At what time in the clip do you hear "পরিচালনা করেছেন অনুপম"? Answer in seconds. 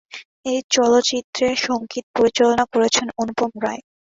2.15-3.51